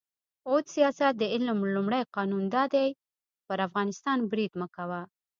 «عد 0.49 0.65
سیاست 0.75 1.13
د 1.17 1.23
علم 1.33 1.57
لومړی 1.75 2.01
قانون 2.15 2.43
دا 2.55 2.63
دی: 2.73 2.87
پر 3.47 3.57
افغانستان 3.67 4.17
برید 4.31 4.51
مه 4.59 4.67
کوه. 4.75 5.01